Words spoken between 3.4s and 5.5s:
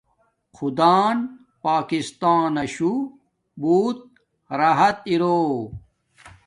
بوت راحت ارو